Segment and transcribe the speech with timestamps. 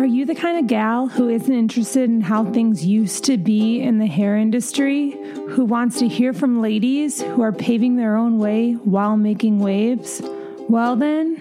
[0.00, 3.82] Are you the kind of gal who isn't interested in how things used to be
[3.82, 5.10] in the hair industry?
[5.50, 10.22] Who wants to hear from ladies who are paving their own way while making waves?
[10.70, 11.36] Well, then,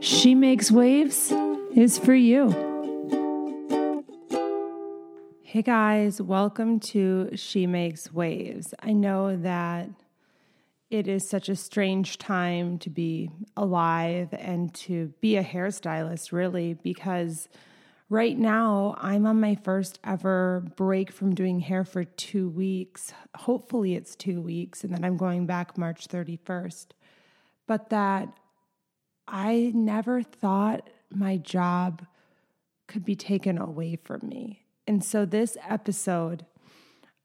[0.00, 1.32] She Makes Waves
[1.76, 2.50] is for you.
[5.44, 8.74] Hey guys, welcome to She Makes Waves.
[8.82, 9.88] I know that
[10.90, 16.74] it is such a strange time to be alive and to be a hairstylist, really,
[16.74, 17.48] because
[18.10, 23.14] right now I'm on my first ever break from doing hair for two weeks.
[23.36, 26.88] Hopefully, it's two weeks, and then I'm going back March 31st.
[27.66, 28.28] But that
[29.26, 32.04] I never thought my job
[32.88, 34.64] could be taken away from me.
[34.86, 36.44] And so, this episode,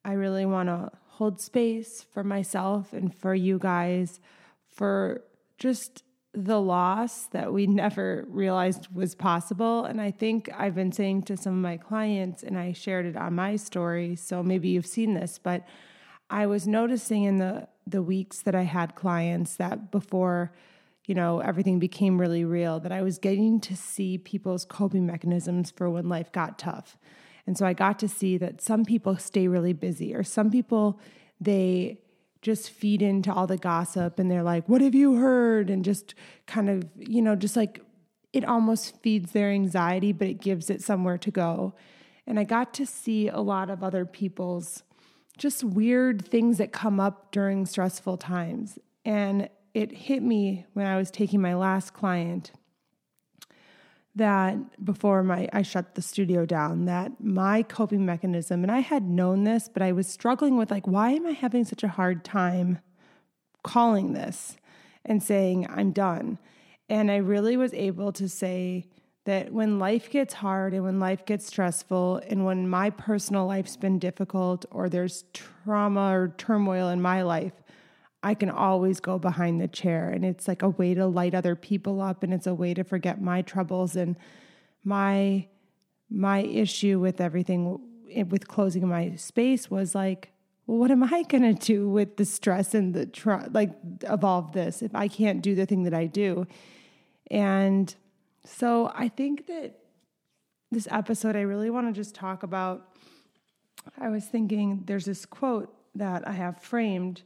[0.05, 4.19] I really want to hold space for myself and for you guys
[4.67, 5.23] for
[5.57, 6.03] just
[6.35, 9.85] the loss that we never realized was possible.
[9.85, 13.15] And I think I've been saying to some of my clients, and I shared it
[13.15, 15.65] on my story, so maybe you've seen this, but
[16.29, 20.51] I was noticing in the the weeks that I had clients that before,
[21.05, 25.69] you know, everything became really real, that I was getting to see people's coping mechanisms
[25.69, 26.97] for when life got tough.
[27.45, 30.99] And so I got to see that some people stay really busy, or some people,
[31.39, 31.99] they
[32.45, 35.71] just feed into all the gossip and they're like, What have you heard?
[35.71, 36.13] And just
[36.45, 37.81] kind of, you know, just like
[38.33, 41.73] it almost feeds their anxiety, but it gives it somewhere to go.
[42.27, 44.83] And I got to see a lot of other people's
[45.37, 48.77] just weird things that come up during stressful times.
[49.03, 52.51] And it hit me when I was taking my last client
[54.15, 59.03] that before my I shut the studio down that my coping mechanism and I had
[59.03, 62.23] known this but I was struggling with like why am I having such a hard
[62.23, 62.79] time
[63.63, 64.55] calling this
[65.03, 66.39] and saying I'm done?
[66.87, 68.85] And I really was able to say
[69.25, 73.75] that when life gets hard and when life gets stressful and when my personal life's
[73.75, 77.53] been difficult or there's trauma or turmoil in my life
[78.25, 80.09] I can always go behind the chair.
[80.09, 82.83] And it's like a way to light other people up and it's a way to
[82.83, 84.17] forget my troubles and
[84.83, 85.47] my
[86.09, 87.79] my issue with everything
[88.11, 90.31] eh, with closing my space was like
[90.65, 93.71] well, what am I going to do with the stress and the tr- like
[94.07, 96.47] of all of this if I can't do the thing that I do?
[97.29, 97.93] And
[98.43, 99.79] so I think that
[100.71, 102.89] this episode, I really want to just talk about.
[103.99, 107.21] I was thinking there's this quote that I have framed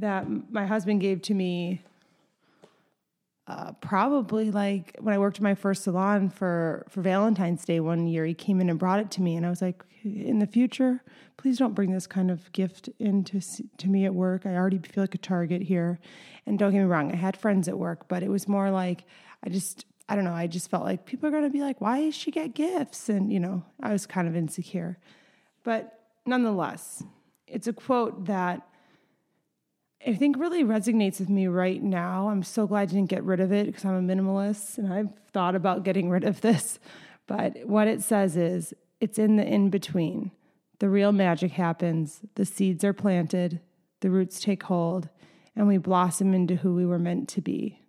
[0.00, 1.82] that my husband gave to me
[3.50, 8.06] uh, probably like when I worked in my first salon for for Valentine's Day one
[8.06, 10.46] year, he came in and brought it to me, and I was like, "In the
[10.46, 11.02] future,
[11.36, 13.40] please don't bring this kind of gift into
[13.78, 14.46] to me at work.
[14.46, 15.98] I already feel like a target here."
[16.46, 19.04] And don't get me wrong, I had friends at work, but it was more like
[19.42, 20.32] I just I don't know.
[20.32, 23.08] I just felt like people are going to be like, "Why does she get gifts?"
[23.08, 24.96] And you know, I was kind of insecure,
[25.64, 27.02] but nonetheless,
[27.48, 28.69] it's a quote that
[30.06, 32.30] I think really resonates with me right now.
[32.30, 35.10] I'm so glad I didn't get rid of it because I'm a minimalist and I've
[35.32, 36.78] thought about getting rid of this.
[37.26, 40.30] But what it says is it's in the in between.
[40.78, 43.60] The real magic happens, the seeds are planted,
[44.00, 45.10] the roots take hold,
[45.54, 47.82] and we blossom into who we were meant to be.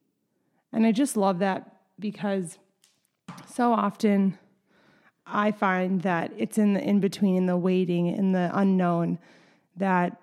[0.73, 2.59] And I just love that because
[3.47, 4.37] so often
[5.25, 9.17] I find that it's in the in between, in the waiting, in the unknown,
[9.77, 10.19] that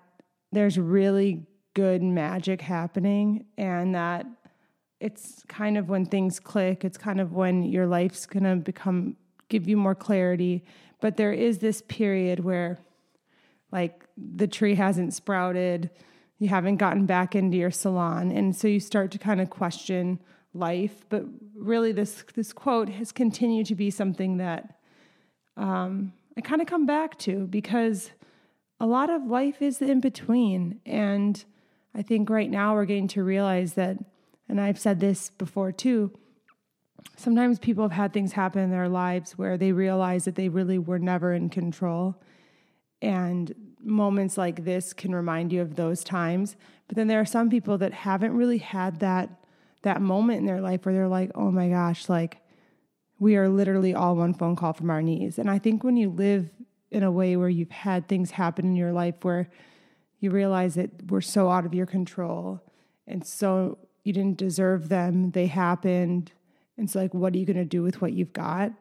[0.51, 4.25] there's really good magic happening and that
[4.99, 9.15] it's kind of when things click it's kind of when your life's going to become
[9.47, 10.63] give you more clarity.
[11.01, 12.77] But there is this period where
[13.71, 15.89] like the tree hasn't sprouted
[16.37, 20.19] you haven't gotten back into your salon and so you start to kind of question
[20.53, 21.05] life.
[21.09, 21.25] But
[21.55, 24.79] really this this quote has continued to be something that
[25.57, 28.11] um, i kind of come back to because
[28.79, 30.79] a lot of life is in between.
[30.85, 31.43] And
[31.95, 33.97] I think right now we're getting to realize that,
[34.47, 36.11] and I've said this before too,
[37.15, 40.77] sometimes people have had things happen in their lives where they realize that they really
[40.77, 42.21] were never in control.
[43.01, 46.55] And moments like this can remind you of those times.
[46.87, 49.29] But then there are some people that haven't really had that
[49.81, 52.41] that moment in their life where they're like, "Oh my gosh, like
[53.17, 56.09] we are literally all one phone call from our knees." And I think when you
[56.09, 56.49] live
[56.91, 59.49] in a way where you've had things happen in your life where
[60.19, 62.61] you realize that we're so out of your control
[63.07, 65.31] and so you didn't deserve them.
[65.31, 66.31] They happened.
[66.77, 68.71] And so like what are you going to do with what you've got?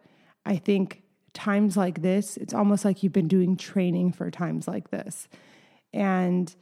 [0.45, 1.03] I think
[1.35, 5.29] times like this it's almost like you've been doing training for times like this.
[5.93, 6.55] And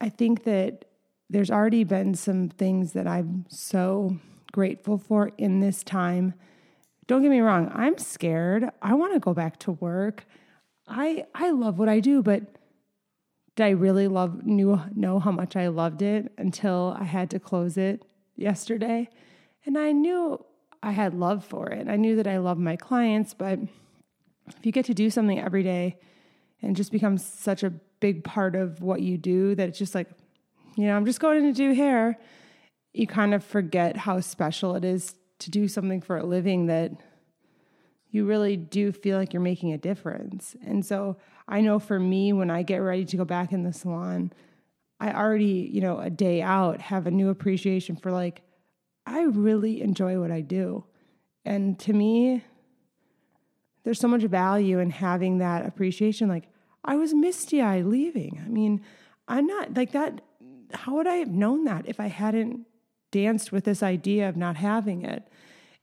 [0.00, 0.84] i think that
[1.30, 4.18] there's already been some things that i'm so
[4.54, 6.32] grateful for in this time.
[7.08, 8.70] Don't get me wrong, I'm scared.
[8.80, 10.24] I want to go back to work.
[10.86, 12.42] I I love what I do, but
[13.56, 17.38] did I really love knew know how much I loved it until I had to
[17.38, 18.04] close it
[18.36, 19.08] yesterday?
[19.64, 20.44] And I knew
[20.82, 21.88] I had love for it.
[21.88, 23.58] I knew that I loved my clients, but
[24.48, 25.96] if you get to do something every day
[26.60, 27.70] and just becomes such a
[28.00, 30.10] big part of what you do that it's just like,
[30.76, 32.18] you know, I'm just going to do hair,
[32.92, 36.92] you kind of forget how special it is to do something for a living that
[38.14, 40.54] you really do feel like you're making a difference.
[40.64, 41.16] And so
[41.48, 44.32] I know for me, when I get ready to go back in the salon,
[45.00, 48.42] I already, you know, a day out have a new appreciation for like,
[49.04, 50.84] I really enjoy what I do.
[51.44, 52.44] And to me,
[53.82, 56.28] there's so much value in having that appreciation.
[56.28, 56.44] Like,
[56.84, 58.40] I was misty eyed leaving.
[58.46, 58.80] I mean,
[59.26, 60.20] I'm not like that.
[60.72, 62.60] How would I have known that if I hadn't
[63.10, 65.26] danced with this idea of not having it?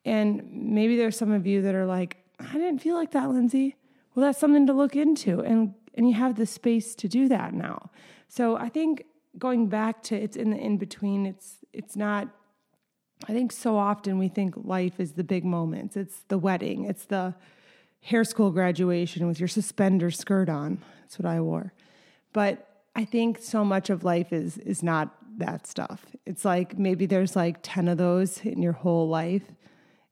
[0.06, 2.18] And maybe there's some of you that are like,
[2.50, 3.76] I didn't feel like that, Lindsay.
[4.14, 5.42] Well, that's something to look into.
[5.42, 7.90] And and you have the space to do that now.
[8.28, 9.06] So I think
[9.38, 12.30] going back to it's in the in between, it's it's not
[13.28, 15.96] I think so often we think life is the big moments.
[15.96, 17.36] It's the wedding, it's the
[18.02, 20.80] hair school graduation with your suspender skirt on.
[21.02, 21.74] That's what I wore.
[22.34, 26.06] But I think so much of life is is not that stuff.
[26.26, 29.54] It's like maybe there's like 10 of those in your whole life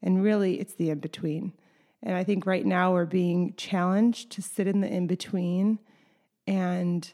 [0.01, 1.53] and really it's the in between.
[2.01, 5.79] And I think right now we're being challenged to sit in the in between
[6.47, 7.11] and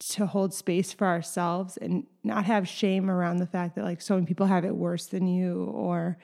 [0.00, 4.14] to hold space for ourselves and not have shame around the fact that like so
[4.14, 5.64] many people have it worse than you.
[5.64, 6.16] Or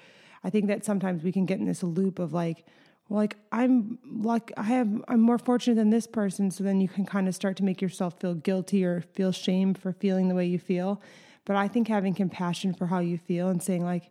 [0.42, 2.64] I think that sometimes we can get in this loop of like
[3.08, 6.50] well, like I'm like I have I'm more fortunate than this person.
[6.50, 9.74] So then you can kind of start to make yourself feel guilty or feel shame
[9.74, 11.02] for feeling the way you feel.
[11.44, 14.10] But I think having compassion for how you feel and saying like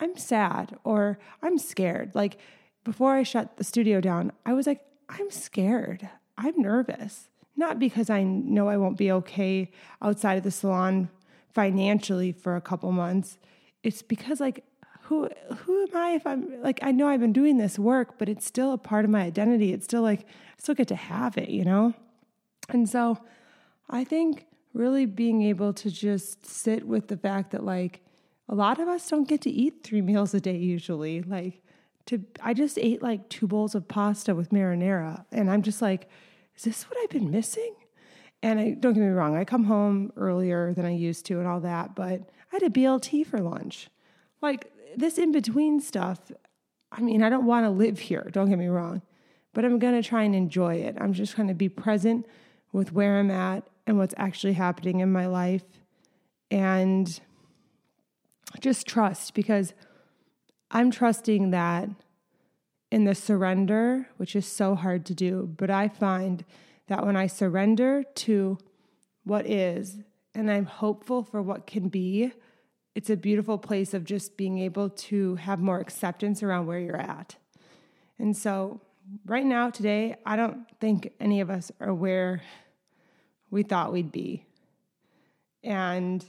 [0.00, 2.14] I'm sad or I'm scared.
[2.14, 2.38] Like
[2.84, 6.08] before I shut the studio down, I was like, I'm scared.
[6.36, 7.28] I'm nervous.
[7.56, 9.70] Not because I know I won't be okay
[10.02, 11.08] outside of the salon
[11.52, 13.38] financially for a couple months.
[13.82, 14.64] It's because like
[15.02, 15.28] who
[15.58, 18.44] who am I if I'm like I know I've been doing this work, but it's
[18.44, 19.72] still a part of my identity.
[19.72, 21.94] It's still like I still get to have it, you know?
[22.68, 23.18] And so
[23.88, 28.00] I think really being able to just sit with the fact that like
[28.48, 31.22] a lot of us don't get to eat three meals a day usually.
[31.22, 31.62] Like
[32.06, 36.08] to I just ate like two bowls of pasta with marinara and I'm just like
[36.56, 37.74] is this what I've been missing?
[38.42, 41.48] And I don't get me wrong, I come home earlier than I used to and
[41.48, 42.20] all that, but
[42.52, 43.88] I had a BLT for lunch.
[44.42, 46.30] Like this in between stuff,
[46.92, 49.02] I mean, I don't want to live here, don't get me wrong,
[49.54, 50.96] but I'm going to try and enjoy it.
[51.00, 52.26] I'm just to be present
[52.72, 55.64] with where I'm at and what's actually happening in my life
[56.50, 57.20] and
[58.60, 59.72] just trust because
[60.74, 61.88] I'm trusting that
[62.90, 66.44] in the surrender, which is so hard to do, but I find
[66.88, 68.58] that when I surrender to
[69.22, 69.98] what is
[70.34, 72.32] and I'm hopeful for what can be,
[72.96, 76.96] it's a beautiful place of just being able to have more acceptance around where you're
[76.96, 77.36] at.
[78.18, 78.80] And so,
[79.26, 82.42] right now, today, I don't think any of us are where
[83.48, 84.44] we thought we'd be.
[85.62, 86.24] And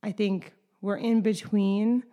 [0.00, 2.04] I think we're in between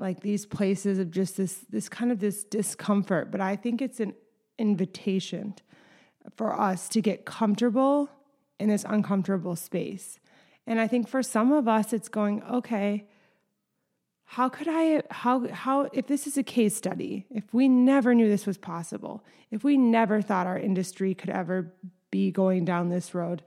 [0.00, 4.00] like these places of just this this kind of this discomfort but i think it's
[4.00, 4.14] an
[4.58, 5.54] invitation
[6.36, 8.10] for us to get comfortable
[8.58, 10.18] in this uncomfortable space.
[10.66, 13.06] And i think for some of us it's going okay
[14.24, 18.28] how could i how how if this is a case study if we never knew
[18.28, 21.72] this was possible if we never thought our industry could ever
[22.10, 23.42] be going down this road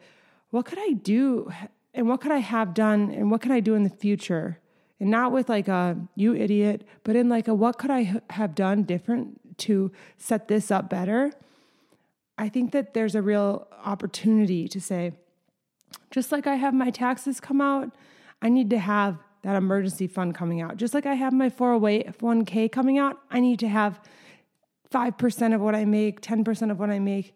[0.54, 1.52] what could i do?
[1.96, 3.10] And what could i have done?
[3.10, 4.60] And what could i do in the future
[5.04, 8.56] and not with like a you idiot, but in like a what could I have
[8.56, 11.34] done different to set this up better?
[12.38, 15.12] I think that there's a real opportunity to say,
[16.10, 17.94] just like I have my taxes come out,
[18.42, 20.78] I need to have that emergency fund coming out.
[20.78, 24.00] Just like I have my 401k coming out, I need to have
[24.90, 27.36] 5% of what I make, 10% of what I make,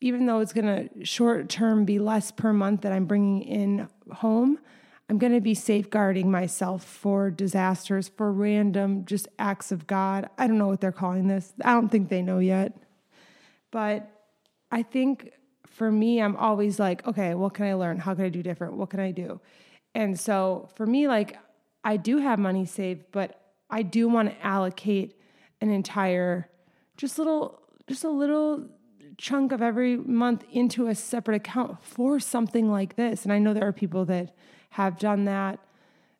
[0.00, 3.88] even though it's going to short term be less per month that I'm bringing in
[4.12, 4.60] home.
[5.08, 10.28] I'm going to be safeguarding myself for disasters, for random just acts of God.
[10.36, 11.52] I don't know what they're calling this.
[11.64, 12.76] I don't think they know yet.
[13.70, 14.10] But
[14.70, 15.32] I think
[15.66, 17.98] for me, I'm always like, okay, what can I learn?
[17.98, 18.74] How can I do different?
[18.74, 19.40] What can I do?
[19.94, 21.38] And so for me, like,
[21.84, 25.18] I do have money saved, but I do want to allocate
[25.60, 26.50] an entire,
[26.96, 28.66] just little, just a little
[29.16, 33.24] chunk of every month into a separate account for something like this.
[33.24, 34.34] And I know there are people that
[34.70, 35.58] have done that.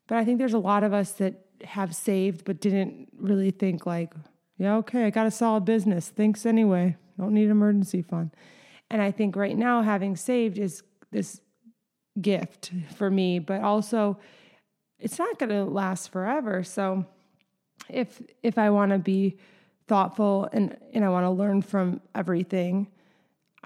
[0.07, 3.87] But I think there's a lot of us that have saved but didn't really think
[3.87, 4.14] like,
[4.57, 6.09] Yeah, okay, I got a solid business.
[6.09, 6.97] Thanks anyway.
[7.19, 8.31] Don't need emergency fund.
[8.90, 11.40] And I think right now having saved is this
[12.21, 14.19] gift for me, but also
[14.99, 16.62] it's not going to last forever.
[16.62, 17.05] So
[17.88, 19.38] if if I want to be
[19.87, 22.88] thoughtful and and I want to learn from everything,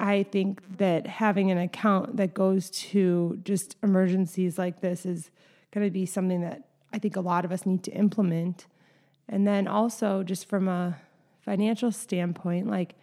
[0.02, 5.30] I think that having an account that goes to just emergencies like this is
[5.70, 8.66] going to be something that I think a lot of us need to implement.
[9.28, 10.96] And then also just from a
[11.40, 12.96] financial standpoint, like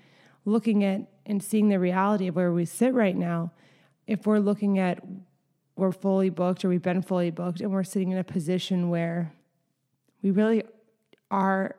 [0.43, 3.53] looking at and seeing the reality of where we sit right now,
[4.05, 5.01] if we're looking at
[5.77, 9.31] we're fully booked or we've been fully booked and we're sitting in a position where
[10.21, 10.63] we really
[11.31, 11.77] are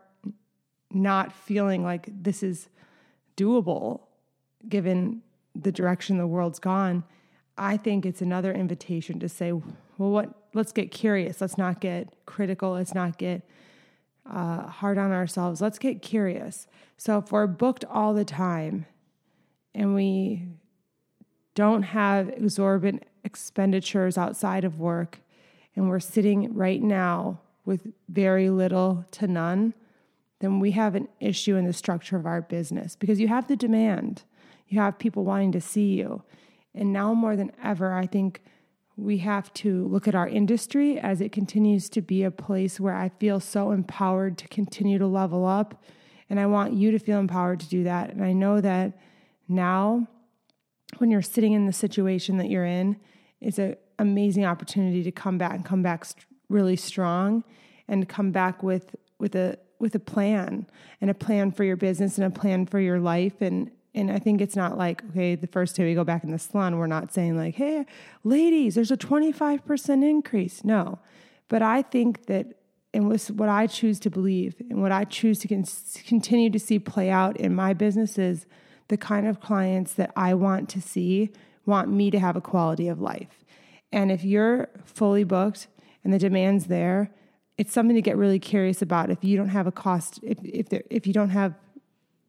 [0.91, 2.71] not feeling like this is
[3.37, 4.05] doable
[4.69, 5.23] given
[5.55, 7.03] the direction the world's gone
[7.59, 11.41] i think it's another invitation to say well what let's get curious.
[11.41, 12.73] Let's not get critical.
[12.73, 13.43] Let's not get
[14.31, 15.61] uh, hard on ourselves.
[15.61, 16.67] Let's get curious.
[16.97, 18.87] So if we're booked all the time
[19.75, 20.49] and we
[21.55, 25.21] don't have exorbitant expenditures outside of work
[25.77, 29.75] and we're sitting right now with very little to none,
[30.41, 33.57] then we have an issue in the structure of our business because you have the
[33.57, 34.23] demand.
[34.71, 36.23] You have people wanting to see you.
[36.75, 38.41] And now more than ever, I think
[38.97, 42.95] we have to look at our industry as it continues to be a place where
[42.95, 45.83] I feel so empowered to continue to level up.
[46.29, 48.11] And I want you to feel empowered to do that.
[48.11, 48.97] And I know that
[49.49, 50.07] now
[50.99, 52.97] when you're sitting in the situation that you're in,
[53.41, 57.43] it's an amazing opportunity to come back and come back st- really strong
[57.89, 60.67] and come back with with a with a plan
[61.01, 64.19] and a plan for your business and a plan for your life and and I
[64.19, 66.87] think it's not like okay the first day we go back in the salon we're
[66.87, 67.87] not saying like hey
[68.25, 70.99] ladies there's a 25% increase no
[71.49, 72.55] but I think that
[72.93, 75.65] and what I choose to believe and what I choose to con-
[76.07, 78.47] continue to see play out in my business is
[78.89, 81.31] the kind of clients that I want to see
[81.67, 83.45] want me to have a quality of life.
[83.93, 85.69] And if you're fully booked
[86.03, 87.11] and the demand's there,
[87.59, 89.11] it's something to get really curious about.
[89.11, 91.55] If you don't have a cost, if if there, if you don't have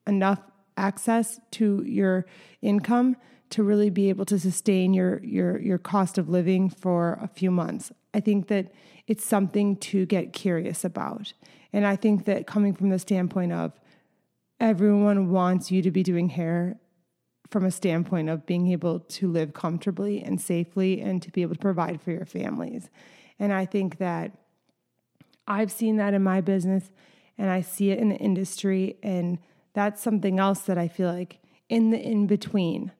[0.05, 0.39] enough
[0.77, 2.25] access to your
[2.61, 3.15] income
[3.51, 7.51] to really be able to sustain your your your cost of living for a few
[7.51, 8.71] months, I think that
[9.07, 11.33] it's something to get curious about.
[11.73, 13.73] And I think that coming from the standpoint of
[14.59, 16.79] everyone wants you to be doing hair
[17.49, 21.55] from a standpoint of being able to live comfortably and safely and to be able
[21.55, 22.89] to provide for your families.
[23.37, 24.31] And I think that
[25.47, 26.91] I've seen that in my business
[27.37, 28.97] and I see it in the industry.
[29.03, 29.39] And
[29.73, 32.91] that's something else that I feel like in the in between,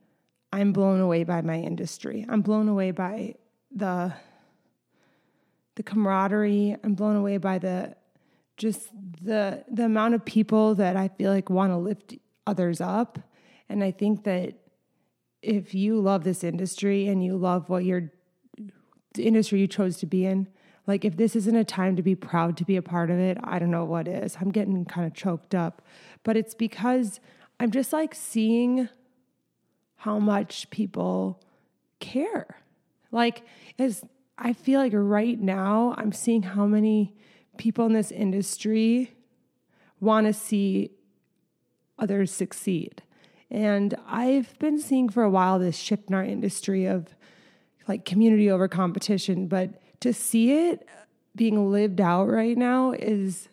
[0.53, 2.25] I'm blown away by my industry.
[2.29, 3.35] I'm blown away by
[3.73, 4.13] the
[5.75, 6.77] the camaraderie.
[6.83, 7.95] I'm blown away by the
[8.57, 8.89] just
[9.21, 12.15] the the amount of people that I feel like want to lift
[12.47, 13.19] others up.
[13.69, 14.55] And I think that
[15.41, 18.11] if you love this industry and you love what you're
[19.13, 20.47] the industry you chose to be in,
[20.87, 23.37] like if this isn't a time to be proud to be a part of it,
[23.43, 24.37] I don't know what is.
[24.39, 25.81] I'm getting kind of choked up.
[26.23, 27.19] But it's because
[27.59, 28.89] I'm just like seeing
[29.97, 31.41] how much people
[31.99, 32.57] care.
[33.11, 33.43] Like
[33.77, 34.03] as
[34.37, 37.15] I feel like right now I'm seeing how many
[37.57, 39.13] people in this industry
[39.99, 40.91] want to see
[41.99, 43.03] others succeed.
[43.51, 47.13] And I've been seeing for a while this shift in our industry of
[47.87, 50.87] like community over competition, but to see it
[51.35, 53.49] being lived out right now is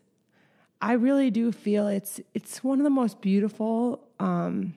[0.80, 4.75] I really do feel it's it's one of the most beautiful um,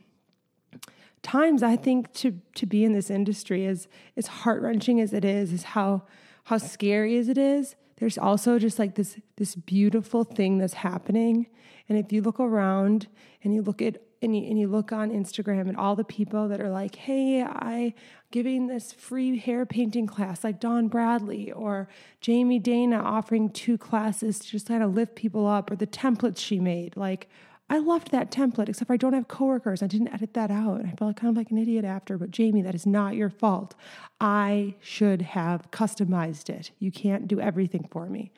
[1.21, 5.23] times I think to to be in this industry as as heart wrenching as it
[5.23, 6.03] is, is how
[6.45, 7.75] how scary as it is.
[7.97, 11.47] There's also just like this this beautiful thing that's happening.
[11.87, 13.07] And if you look around
[13.43, 16.47] and you look at and you, and you look on Instagram and all the people
[16.47, 17.93] that are like, hey, I
[18.31, 21.89] giving this free hair painting class like Dawn Bradley or
[22.21, 26.37] Jamie Dana offering two classes to just kind of lift people up or the templates
[26.37, 26.95] she made.
[26.95, 27.27] Like
[27.71, 29.81] I loved that template, except for I don't have coworkers.
[29.81, 30.81] I didn't edit that out.
[30.81, 32.17] And I felt kind of like an idiot after.
[32.17, 33.75] But Jamie, that is not your fault.
[34.19, 36.71] I should have customized it.
[36.79, 38.33] You can't do everything for me.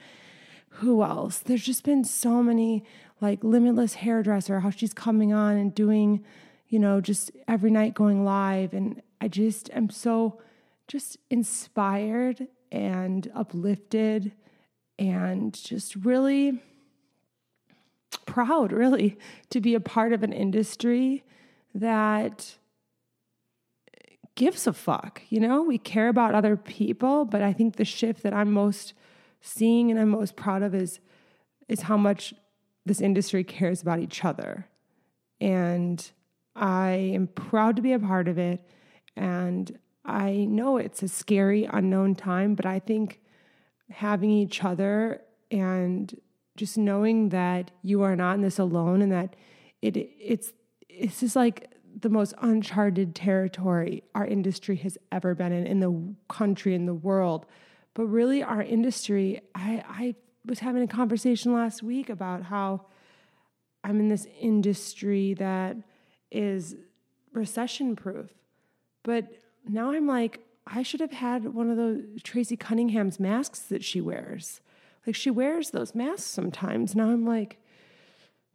[0.78, 1.40] Who else?
[1.40, 2.84] There's just been so many
[3.22, 6.24] like Limitless Hairdresser, how she's coming on and doing,
[6.68, 8.74] you know, just every night going live.
[8.74, 10.42] And I just am so
[10.88, 14.34] just inspired and uplifted
[15.00, 16.62] and just really
[18.26, 19.18] proud, really,
[19.52, 21.24] to be a part of an industry
[21.74, 22.58] that
[24.36, 25.22] gives a fuck.
[25.30, 28.94] You know, we care about other people, but I think the shift that I'm most
[29.44, 31.00] seeing and I'm most proud of is
[31.68, 32.34] is how much
[32.86, 34.68] this industry cares about each other.
[35.40, 36.12] And
[36.56, 38.62] I am proud to be a part of it.
[39.16, 43.22] And I know it's a scary, unknown time, but I think
[43.90, 45.22] having each other
[45.52, 46.20] and
[46.56, 49.36] just knowing that you are not in this alone and that
[49.82, 50.54] it it's
[50.90, 56.16] it's just like the most uncharted territory our industry has ever been in in the
[56.28, 57.46] country in the world
[57.94, 62.82] but really our industry i i was having a conversation last week about how
[63.84, 65.76] i'm in this industry that
[66.32, 66.76] is
[67.32, 68.34] recession proof
[69.04, 69.28] but
[69.68, 74.00] now i'm like i should have had one of those Tracey Cunningham's masks that she
[74.00, 74.62] wears.
[75.06, 76.96] Like she wears those masks sometimes.
[76.96, 77.60] Now i'm like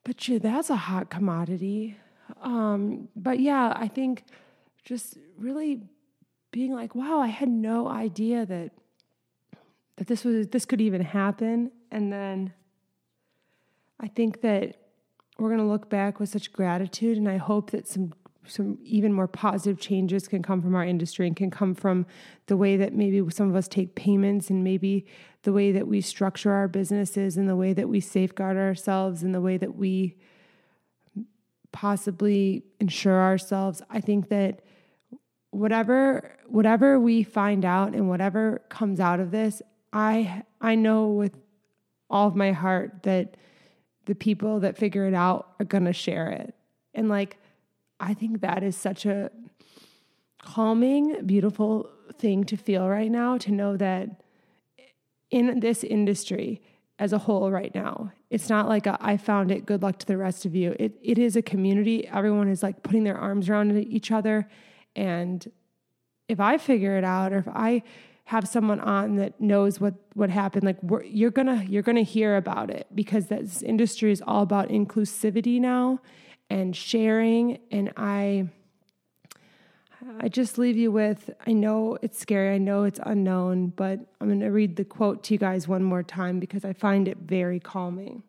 [0.09, 1.97] but yeah, that's a hot commodity.
[2.41, 4.25] Um, but yeah, I think
[4.83, 5.83] just really
[6.51, 8.73] being like, wow, I had no idea that
[9.99, 11.71] that this was this could even happen.
[11.91, 12.53] And then
[14.01, 14.77] I think that
[15.39, 18.15] we're going to look back with such gratitude, and I hope that some
[18.47, 22.07] some even more positive changes can come from our industry and can come from
[22.47, 25.05] the way that maybe some of us take payments and maybe
[25.43, 29.35] the way that we structure our businesses and the way that we safeguard ourselves and
[29.35, 30.17] the way that we
[31.73, 33.83] possibly insure ourselves.
[33.91, 34.63] I think that
[35.51, 39.61] whatever whatever we find out and whatever comes out of this,
[39.93, 41.37] I I know with
[42.11, 43.37] all of my heart that
[44.07, 46.55] the people that figure it out are going to share it.
[46.95, 47.37] And like
[48.01, 49.31] I think that is such a
[50.43, 54.23] calming, beautiful thing to feel right now to know that
[55.31, 56.63] in this industry
[56.99, 60.07] as a whole right now it's not like a, I found it, good luck to
[60.07, 60.77] the rest of you.
[60.79, 62.07] It, it is a community.
[62.07, 64.49] Everyone is like putting their arms around each other.
[64.95, 65.51] And
[66.29, 67.83] if I figure it out or if I
[68.29, 72.69] have someone on that knows what, what happened, like you're gonna, you're gonna hear about
[72.69, 75.99] it because this industry is all about inclusivity now
[76.51, 77.59] and sharing.
[77.71, 78.49] And I,
[80.21, 84.41] I just leave you with I know it's scary, I know it's unknown, but I'm
[84.41, 87.59] to read the quote to you guys one more time because I find it very
[87.59, 88.25] calming.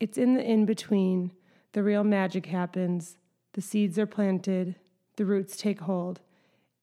[0.00, 1.32] It's in the in between,
[1.72, 3.16] the real magic happens,
[3.54, 4.74] the seeds are planted,
[5.16, 6.20] the roots take hold,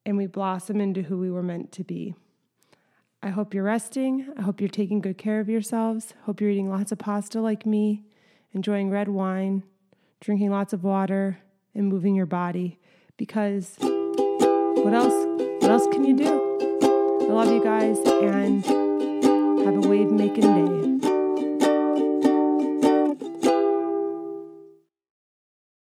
[0.09, 2.15] and we blossom into who we were meant to be.
[3.21, 4.27] I hope you're resting.
[4.35, 6.15] I hope you're taking good care of yourselves.
[6.23, 8.01] Hope you're eating lots of pasta like me,
[8.51, 9.61] enjoying red wine,
[10.19, 11.37] drinking lots of water,
[11.75, 12.79] and moving your body
[13.17, 15.13] because what else
[15.61, 17.27] what else can you do?
[17.29, 20.88] I love you guys and have a wave making day.